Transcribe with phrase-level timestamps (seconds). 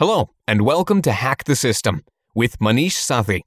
[0.00, 3.40] Hello, and welcome to Hack the System with Manish Sethi.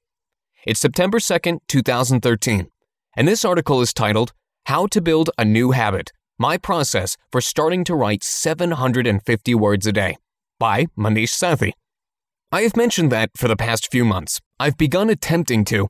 [0.67, 2.67] It's September 2nd, 2013,
[3.15, 4.33] and this article is titled
[4.65, 9.93] How to Build a New Habit My Process for Starting to Write 750 Words a
[9.93, 10.17] Day
[10.59, 11.71] by Manish Sethi.
[12.51, 15.87] I have mentioned that for the past few months, I've begun attempting to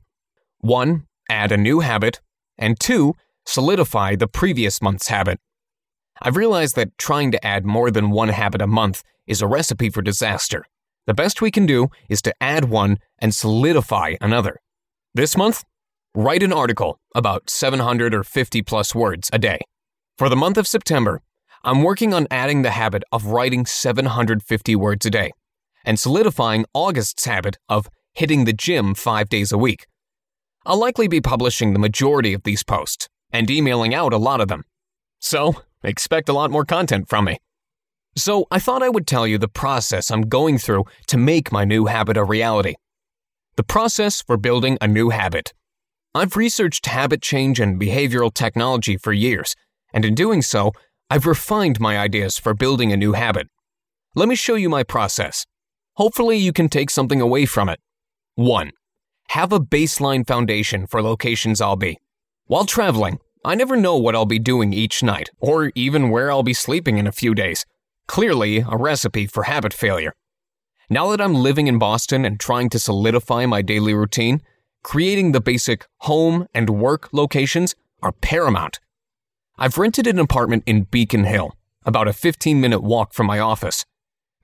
[0.60, 1.08] 1.
[1.28, 2.20] Add a new habit,
[2.56, 3.14] and 2.
[3.44, 5.40] Solidify the previous month's habit.
[6.24, 9.90] I've realized that trying to add more than one habit a month is a recipe
[9.90, 10.64] for disaster.
[11.06, 14.60] The best we can do is to add one and solidify another.
[15.14, 15.64] This month,
[16.14, 19.58] write an article about 700 or 50 plus words a day.
[20.16, 21.22] For the month of September,
[21.64, 25.32] I'm working on adding the habit of writing 750 words a day
[25.84, 29.86] and solidifying August's habit of hitting the gym five days a week.
[30.64, 34.46] I'll likely be publishing the majority of these posts and emailing out a lot of
[34.46, 34.62] them.
[35.18, 37.38] So, expect a lot more content from me.
[38.16, 41.64] So, I thought I would tell you the process I'm going through to make my
[41.64, 42.74] new habit a reality.
[43.56, 45.54] The process for building a new habit.
[46.14, 49.54] I've researched habit change and behavioral technology for years,
[49.94, 50.72] and in doing so,
[51.08, 53.48] I've refined my ideas for building a new habit.
[54.14, 55.46] Let me show you my process.
[55.94, 57.80] Hopefully, you can take something away from it.
[58.34, 58.72] 1.
[59.28, 61.98] Have a baseline foundation for locations I'll be.
[62.46, 66.44] While traveling, I never know what I'll be doing each night, or even where I'll
[66.44, 67.66] be sleeping in a few days.
[68.06, 70.14] Clearly, a recipe for habit failure.
[70.88, 74.42] Now that I'm living in Boston and trying to solidify my daily routine,
[74.84, 78.78] creating the basic home and work locations are paramount.
[79.58, 83.84] I've rented an apartment in Beacon Hill, about a 15 minute walk from my office.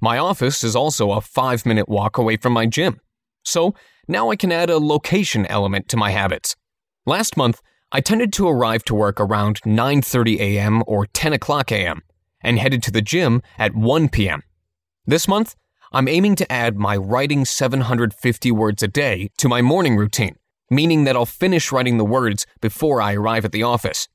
[0.00, 3.00] My office is also a 5 minute walk away from my gym.
[3.44, 3.74] So
[4.08, 6.56] now I can add a location element to my habits.
[7.06, 7.60] Last month,
[7.90, 10.82] I tended to arrive to work around 9:30 a.m.
[10.86, 12.02] or 10 o'clock a.m.
[12.42, 14.42] and headed to the gym at 1 p.m.
[15.06, 15.56] This month,
[15.90, 20.36] I'm aiming to add my writing 750 words a day to my morning routine,
[20.68, 24.06] meaning that I'll finish writing the words before I arrive at the office.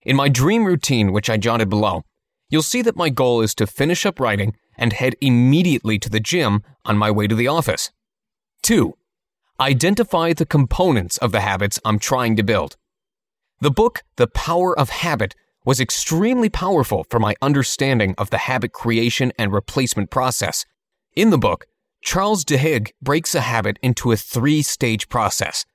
[0.00, 2.04] In my dream routine, which I jotted below,
[2.48, 6.20] you'll see that my goal is to finish up writing and head immediately to the
[6.20, 7.90] gym on my way to the office.
[8.62, 8.94] 2.
[9.60, 12.78] Identify the components of the habits I'm trying to build.
[13.62, 15.34] The book, The Power of Habit,
[15.66, 20.64] was extremely powerful for my understanding of the habit creation and replacement process.
[21.14, 21.66] In the book,
[22.00, 25.66] Charles Duhigg breaks a habit into a three stage process.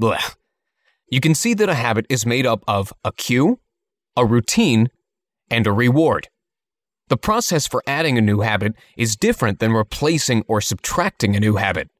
[0.00, 0.36] Blech.
[1.08, 3.58] You can see that a habit is made up of a cue,
[4.16, 4.90] a routine,
[5.50, 6.28] and a reward.
[7.08, 11.56] The process for adding a new habit is different than replacing or subtracting a new
[11.56, 11.90] habit.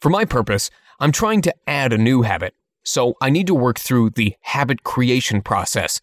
[0.00, 2.54] For my purpose, I'm trying to add a new habit,
[2.84, 6.00] so I need to work through the habit creation process.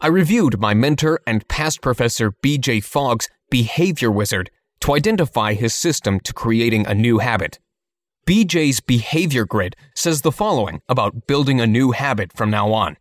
[0.00, 4.50] I reviewed my mentor and past professor BJ Fogg's Behavior Wizard
[4.80, 7.58] to identify his system to creating a new habit.
[8.26, 12.96] BJ's Behavior Grid says the following about building a new habit from now on.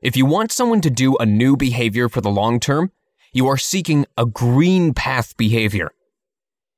[0.00, 2.92] If you want someone to do a new behavior for the long term,
[3.32, 5.90] you are seeking a green path behavior.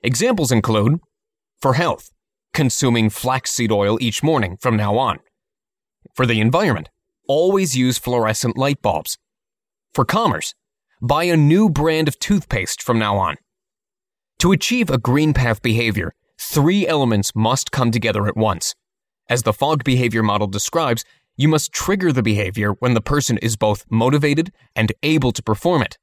[0.03, 0.99] Examples include
[1.61, 2.11] for health,
[2.55, 5.21] consuming flaxseed oil each morning from now on.
[6.15, 6.89] For the environment,
[7.29, 9.19] always use fluorescent light bulbs.
[9.95, 10.55] For commerce,
[11.01, 13.37] buy a new brand of toothpaste from now on.
[14.41, 18.75] To achieve a green path behavior, three elements must come together at once.
[19.29, 21.05] As the Fogg behavior model describes,
[21.37, 25.83] you must trigger the behavior when the person is both motivated and able to perform
[25.83, 25.99] it.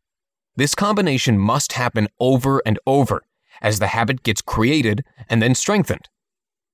[0.56, 3.22] This combination must happen over and over
[3.62, 6.10] as the habit gets created and then strengthened.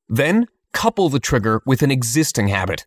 [0.07, 2.85] Then, couple the trigger with an existing habit.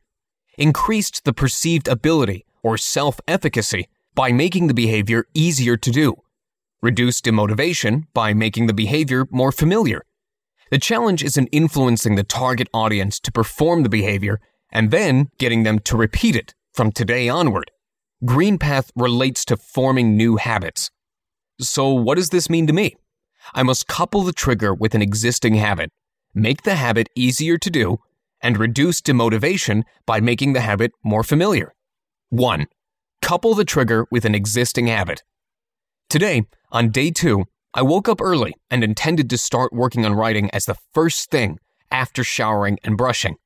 [0.59, 6.15] Increased the perceived ability or self efficacy by making the behavior easier to do.
[6.81, 10.03] Reduced demotivation by making the behavior more familiar.
[10.71, 14.41] The challenge is in influencing the target audience to perform the behavior
[14.73, 17.71] and then getting them to repeat it from today onward.
[18.25, 20.91] GreenPath relates to forming new habits.
[21.61, 22.97] So, what does this mean to me?
[23.55, 25.91] I must couple the trigger with an existing habit
[26.37, 27.99] make the habit easier to do,
[28.43, 31.73] and reduce demotivation by making the habit more familiar.
[32.31, 32.67] 1.
[33.23, 35.23] Couple the trigger with an existing habit.
[36.09, 37.45] Today, on day 2,
[37.75, 41.59] I woke up early and intended to start working on writing as the first thing
[41.91, 43.37] after showering and brushing.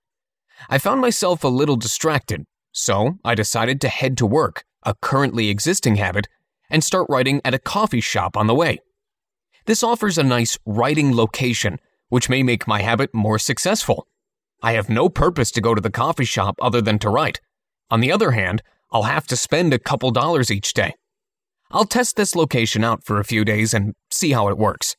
[0.68, 5.48] I found myself a little distracted, so I decided to head to work, a currently
[5.48, 6.28] existing habit,
[6.68, 8.78] and start writing at a coffee shop on the way.
[9.66, 11.78] This offers a nice writing location
[12.08, 14.06] which may make my habit more successful.
[14.62, 17.40] I have no purpose to go to the coffee shop other than to write.
[17.90, 18.62] On the other hand,
[18.92, 20.94] I'll have to spend a couple dollars each day.
[21.70, 24.96] I'll test this location out for a few days and see how it works.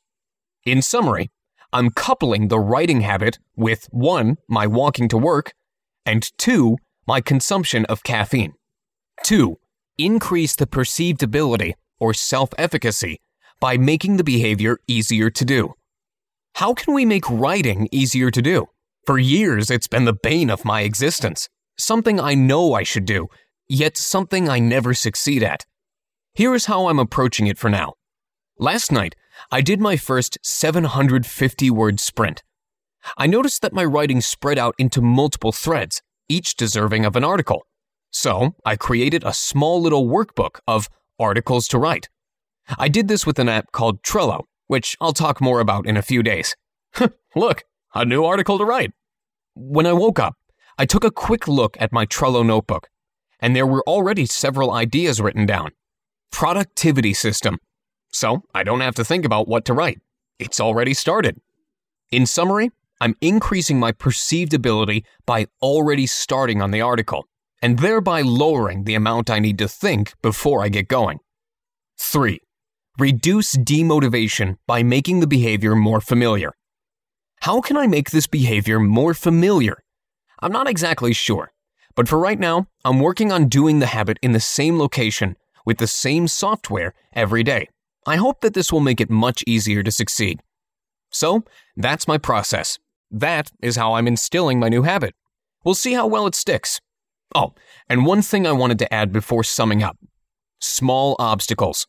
[0.66, 1.30] In summary,
[1.74, 4.38] I'm coupling the writing habit with 1.
[4.48, 5.54] my walking to work,
[6.06, 6.78] and 2.
[7.08, 8.54] my consumption of caffeine.
[9.24, 9.58] 2.
[9.98, 13.20] Increase the perceived ability or self efficacy
[13.60, 15.74] by making the behavior easier to do.
[16.56, 18.68] How can we make writing easier to do?
[19.06, 21.50] For years, it's been the bane of my existence.
[21.78, 23.28] Something I know I should do,
[23.68, 25.66] yet something I never succeed at.
[26.34, 27.94] Here is how I'm approaching it for now.
[28.58, 29.16] Last night,
[29.52, 32.44] I did my first 750 word sprint.
[33.18, 37.66] I noticed that my writing spread out into multiple threads, each deserving of an article.
[38.12, 42.10] So I created a small little workbook of articles to write.
[42.78, 46.02] I did this with an app called Trello, which I'll talk more about in a
[46.02, 46.56] few days.
[47.36, 48.92] Look, a new article to write.
[49.56, 50.36] When I woke up,
[50.78, 52.90] I took a quick look at my Trello notebook,
[53.40, 55.72] and there were already several ideas written down.
[56.32, 57.60] Productivity system.
[58.12, 60.00] So I don't have to think about what to write.
[60.40, 61.40] It's already started.
[62.12, 67.26] In summary, I'm increasing my perceived ability by already starting on the article,
[67.62, 71.20] and thereby lowering the amount I need to think before I get going.
[72.00, 72.40] 3.
[73.00, 76.54] Reduce demotivation by making the behavior more familiar.
[77.42, 79.82] How can I make this behavior more familiar?
[80.42, 81.52] I'm not exactly sure,
[81.96, 85.36] but for right now, I'm working on doing the habit in the same location
[85.66, 87.68] with the same software every day.
[88.06, 90.42] I hope that this will make it much easier to succeed.
[91.10, 91.44] So,
[91.76, 92.78] that's my process.
[93.10, 95.16] That is how I'm instilling my new habit.
[95.64, 96.80] We'll see how well it sticks.
[97.34, 97.56] Oh,
[97.90, 99.98] and one thing I wanted to add before summing up
[100.60, 101.88] small obstacles.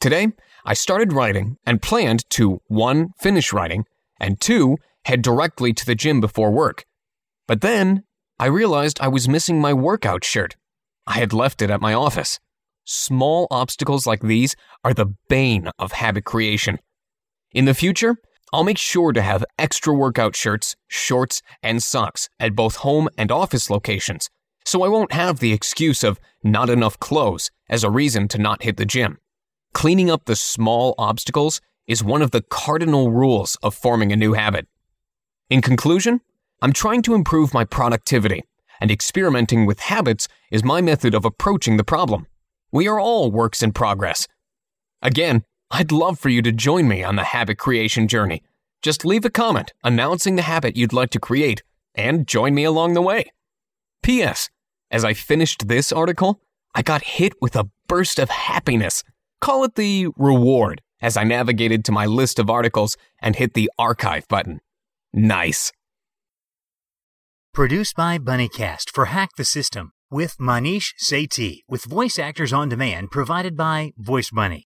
[0.00, 0.28] Today,
[0.64, 3.08] I started writing and planned to 1.
[3.18, 3.84] finish writing,
[4.20, 4.76] and 2.
[5.04, 6.84] head directly to the gym before work.
[7.46, 8.04] But then,
[8.38, 10.56] I realized I was missing my workout shirt.
[11.06, 12.38] I had left it at my office.
[12.84, 14.54] Small obstacles like these
[14.84, 16.78] are the bane of habit creation.
[17.52, 18.16] In the future,
[18.52, 23.30] I'll make sure to have extra workout shirts, shorts, and socks at both home and
[23.30, 24.30] office locations,
[24.64, 28.62] so I won't have the excuse of not enough clothes as a reason to not
[28.62, 29.18] hit the gym.
[29.74, 34.34] Cleaning up the small obstacles is one of the cardinal rules of forming a new
[34.34, 34.68] habit.
[35.48, 36.20] In conclusion,
[36.60, 38.44] I'm trying to improve my productivity,
[38.80, 42.26] and experimenting with habits is my method of approaching the problem.
[42.70, 44.28] We are all works in progress.
[45.00, 48.42] Again, I'd love for you to join me on the habit creation journey.
[48.82, 51.62] Just leave a comment announcing the habit you'd like to create
[51.94, 53.32] and join me along the way.
[54.02, 54.50] P.S.
[54.90, 56.40] As I finished this article,
[56.74, 59.02] I got hit with a burst of happiness.
[59.40, 63.70] Call it the reward as I navigated to my list of articles and hit the
[63.78, 64.60] archive button.
[65.12, 65.72] Nice.
[67.54, 73.10] Produced by Bunnycast for Hack the System with Manish Sethi, with voice actors on demand
[73.10, 74.66] provided by Voice Bunny.